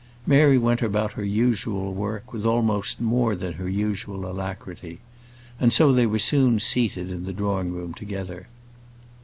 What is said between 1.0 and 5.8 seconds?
her usual work with almost more than her usual alacrity, and